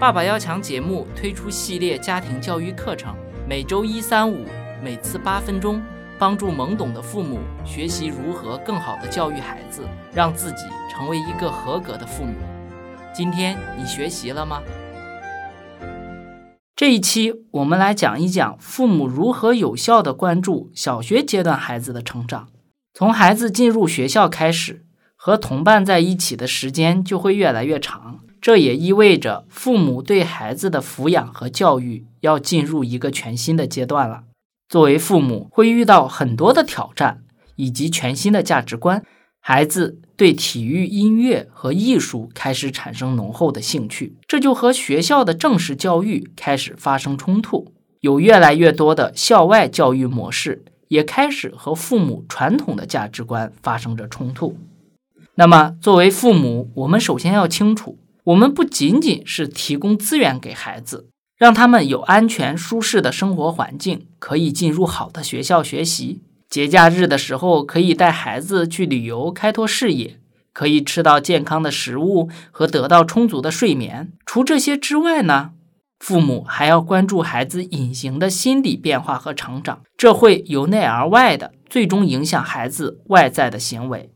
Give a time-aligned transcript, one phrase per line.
[0.00, 3.14] 爸爸要强节目推出系列家庭教育课程，
[3.46, 4.46] 每周一、三、五，
[4.82, 5.78] 每次八分钟，
[6.18, 9.82] 帮助懵懂的父母学习如何更好的教育孩子，
[10.14, 12.32] 让自己成为一个合格的父母。
[13.12, 14.62] 今天你学习了吗？
[16.74, 22.48] 这一期我们来讲一讲父母如何有效地关注小学阶段孩子的成长。
[22.94, 28.20] 从孩子进入学校开始，和同伴在一起的时间就会越来越长。
[28.40, 34.22] 这也意味着父母对孩子的抚养和教育要进入一个全新的阶段了。
[34.68, 37.22] 作为父母，会遇到很多的挑战
[37.56, 39.04] 以及全新的价值观。
[39.42, 47.72] 孩子对体育、音乐和艺术开始产生浓厚的兴趣，这就和学校的正式教育开始发生冲突。
[48.00, 54.56] 有越来越多的校外教育模式也开始和父母传统的价值观发生着冲突。
[55.34, 57.98] 那么，作为父母，我们首先要清楚。
[58.30, 66.22] 我们不仅仅是提供资源给孩子，让他们有安全舒适的生活环境，可以进入好的学校学习。
[66.48, 70.20] 节假日的时候，可以带孩子去旅游，开拓视野，
[70.52, 74.12] 可以吃到健康的食物和得到充足的睡眠。
[74.24, 75.50] 除这些之外呢，
[75.98, 84.12] 父母还要关注孩子隐形的心理变化和成长，这会由内而外的，最终影响孩子外在的行为。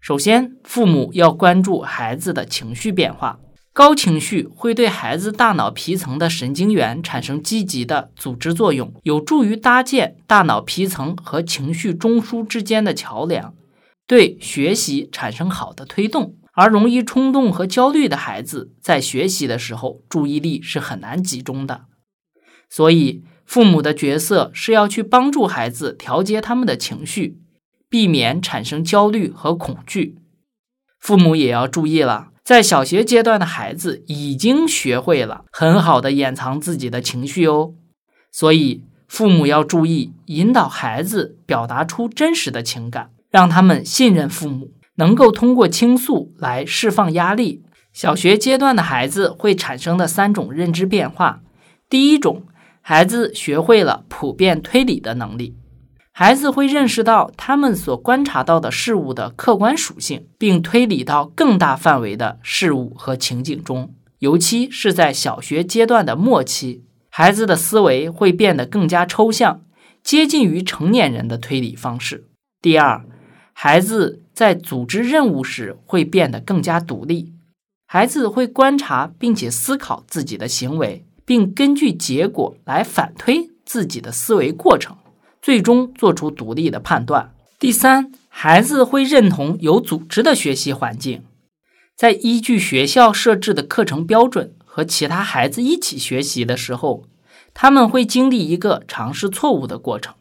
[0.00, 3.38] 首先，父母要关注孩子的情绪变化。
[3.74, 13.54] 高情绪会对孩子大脑皮层的神经元产生积极的组织作用，有助于搭建大脑皮层和情绪中枢之间的桥梁，
[14.06, 16.36] 对学习产生好的推动。
[16.54, 21.86] 而容易冲动和焦虑的孩子，在学习的时候注意力是很难集中的。
[22.68, 27.38] 所以，父母的角色是要去帮助孩子调节他们的情绪，
[27.88, 30.18] 避免产生焦虑和恐惧。
[31.00, 32.31] 父母也要注意了。
[32.44, 37.74] 在小学阶段的孩子已经学会了很好的掩藏自己的情绪哦，
[38.32, 47.62] 所以父母要注意引导孩子表达出真实的情感，让他们信任父母，能够通过倾诉来释放压力。
[47.92, 51.42] 小学阶段的孩子会产生的三种认知变化，
[51.88, 52.46] 第一种，
[52.80, 55.54] 孩子学会了普遍推理的能力。
[56.14, 63.94] 孩子会认识到他们所观察到的事物的客观属性，并推理到更大范围的事物和情景中。
[64.18, 69.62] 尤其是在小学阶段的末期，孩子的思维会变得更加抽象，
[70.04, 72.28] 接近于成年人的推理方式。
[72.60, 73.04] 第二，
[73.54, 77.32] 孩子在组织任务时会变得更加独立。
[77.86, 84.96] 孩子会观察并且思考自己的行为，并根据结果来反推自己的思维过程。
[85.42, 87.34] 最终做出独立的判断。
[87.58, 91.24] 第三，孩子会认同有组织的学习环境，
[91.96, 97.04] 在依据学校设置的课程标准和其他孩子一起学习的时候，
[97.52, 100.14] 他们会经历一个尝试错误的过程，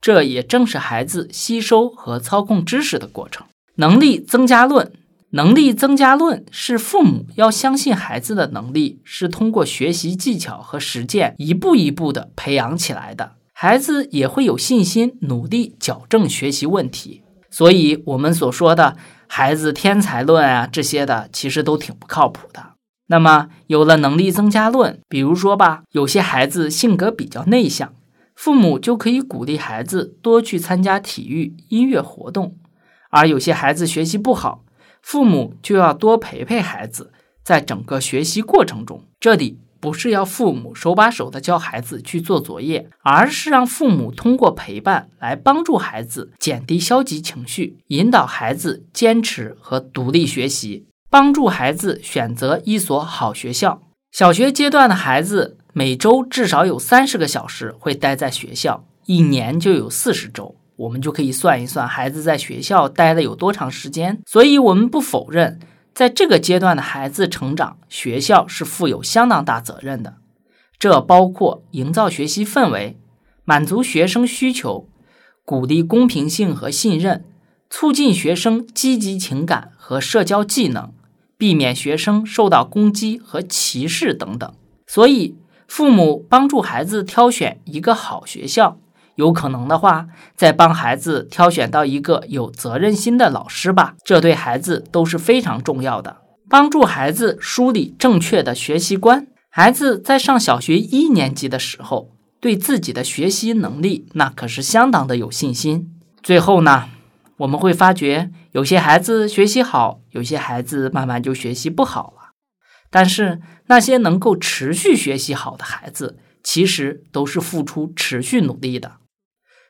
[0.00, 3.46] 这也正是孩子吸收和操控知识的过程。
[3.76, 4.92] 能力增加论，
[5.30, 13.32] 能力增加论是父母要相信孩子的能力是通过学习技巧和实践一步一步的培养起来的。
[13.62, 18.96] 孩子也会有信心努力矫正学习问题，所以我们所说的
[19.28, 22.70] 孩子天才论啊，这些的其实都挺不靠谱的。
[23.08, 27.92] 那么有了能力增加论，比如说吧，有些孩子性格比较内向，
[28.34, 32.54] 父母就可以鼓励孩子多去参加体育、音乐活动；
[33.10, 34.64] 而有些孩子学习不好，
[35.02, 37.12] 父母就要多陪陪孩子，
[37.44, 39.58] 在整个学习过程中，这里。
[39.80, 53.82] 不是要父母手把手的教孩子去做作业，而是让父母通过陪伴来帮助孩子减低消极情绪，引导孩子坚持和独立学习，帮助孩子选择一所好学校。
[54.12, 64.18] 小学阶段的孩子每周至少有三十个小时会待在学校，一年就有四十周，我们就可以算一算孩子在学校待了有多长时间。
[64.26, 65.58] 所以，我们不否认。
[65.94, 70.16] 在这个阶段的孩子成长，学校是负有相当大责任的。
[70.78, 72.98] 这包括营造学习氛围、
[73.44, 74.88] 满足学生需求、
[75.44, 77.24] 鼓励公平性和信任、
[77.68, 80.92] 促进学生积极情感和社交技能、
[81.36, 84.54] 避免学生受到攻击和歧视等等。
[84.86, 85.36] 所以，
[85.68, 88.78] 父母帮助孩子挑选一个好学校。
[89.20, 96.16] 有可能的话，再帮孩子挑选到一个有责任心的老师吧，这对孩子都是非常重要的。
[96.48, 99.26] 帮助孩子梳理正确的学习观。
[99.50, 105.90] 孩子在上小学一年级的时候，对自己的学习能力那可是相当的有信心。
[106.22, 106.88] 最后呢，
[107.36, 112.32] 我们会发觉有些孩子学习好，有些孩子慢慢就学习不好了。
[112.90, 118.92] 但是那些能够持续学习好的孩子，其实都是付出持续努力的。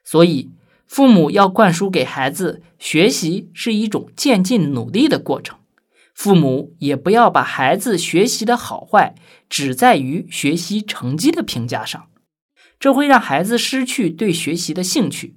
[0.04, 0.50] 所以，
[0.86, 5.58] 父母要灌输给孩子，学习是一种渐进努力的过程。
[6.14, 9.14] 父母也不要把孩子学习的好坏
[9.48, 12.08] 只在于学习成绩的评价上，
[12.78, 15.36] 这会让孩子失去对学习的兴趣。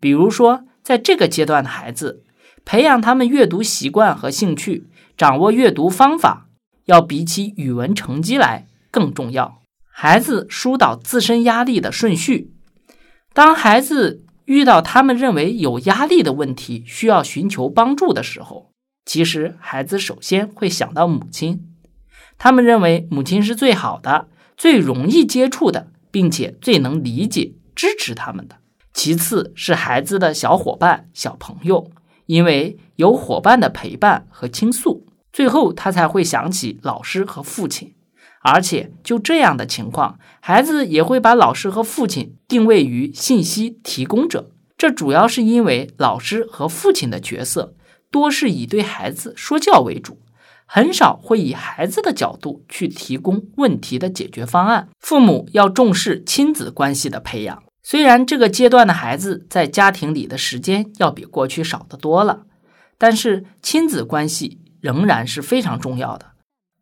[0.00, 2.22] 比如说，在这个阶段的孩子，
[2.64, 6.48] 培养他们阅读习惯和兴趣，掌握阅读方法，
[6.86, 9.60] 要比起语文成绩来更重要。
[9.90, 12.52] 孩子疏导自身压力的顺序，
[13.36, 18.72] 当孩子遇到他们认为有压力的问题，需要寻求帮助的时候。
[19.04, 21.60] 其实，孩子首先会想到母亲，
[22.38, 28.56] 他们认为母亲是最好的、最容易接触的，并且最能理解、支持他们的。
[28.94, 31.90] 其次是孩子的小伙伴、小朋友，
[32.24, 35.06] 因为有伙伴的陪伴和倾诉。
[35.30, 37.95] 最后，他才会想起老师和父亲。
[38.46, 44.52] 而且，就这样的情况，孩子也会把老师和父亲定位于信息提供者。
[44.78, 47.74] 这主要是因为老师和父亲的角色。
[48.08, 50.20] 多是以对孩子说教为主，
[50.64, 54.88] 很少会以孩子的角度去提供问题的解决方案。
[55.00, 57.62] 父母要重视亲子关系的培养。
[57.82, 62.42] 虽然这个阶段的孩子在家庭里的时间要比过去少得多了，
[62.96, 66.26] 但是亲子关系仍然是非常重要的。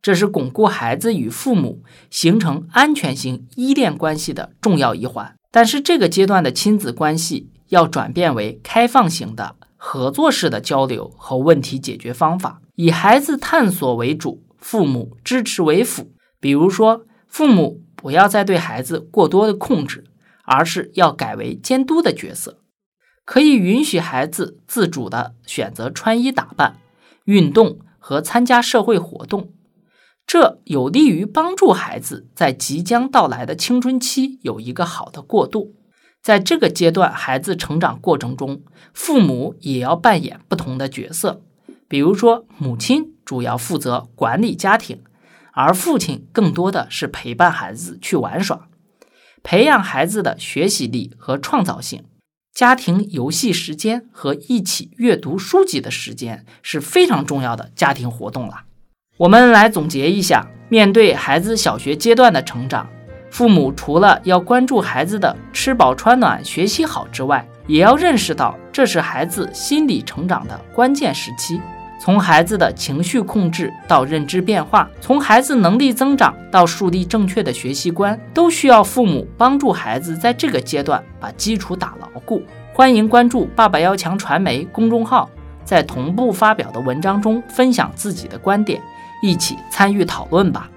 [0.04, 5.34] 这是巩固孩子与父母形成安全型依恋关系的重要一环。
[5.50, 9.56] 但是这个阶段的亲子关系要转变为开放型的。
[9.76, 16.12] 合作式的交流和问题解决方法，以孩子探索为主，父母支持为辅。
[16.38, 20.04] 比如说，父母不要再对孩子过多的控制，
[20.44, 22.58] 而是要改为监督的角色，
[23.24, 26.76] 可以允许孩子自主的选择穿衣打扮、
[27.24, 29.53] 运动和参加社会活动，
[30.26, 35.74] 这有利于帮助孩子在即将到来的青春期有一个好的过渡。
[36.22, 38.62] 在这个阶段，孩子成长过程中，
[38.94, 41.42] 父母也要扮演不同的角色。
[41.86, 45.02] 比如说，母亲主要负责管理家庭，
[45.52, 48.68] 而父亲更多的是陪伴孩子去玩耍，
[49.42, 52.04] 培养孩子的学习力和创造性。
[52.54, 58.62] 家庭游戏时间和一起阅读书籍的时间是非常重要的家庭活动了。
[59.16, 62.84] 我们来总结一下，面对孩子小学阶段的成长。
[63.30, 71.60] 父母除了要关注孩子的吃饱穿暖、学习好之外，也要认识到这是孩子心理成长的关键时期。
[72.00, 82.42] 从孩子的情绪控制到认知变化，从孩子能力增长到树立正确的学习观，都需要父母帮助孩子在这个阶段把基础打牢固。
[82.72, 85.30] 欢迎关注“爸爸要强”传媒公众号，
[85.64, 88.82] 在同步发表的文章中分享自己的观点，
[89.24, 90.68] 一起参与讨论吧。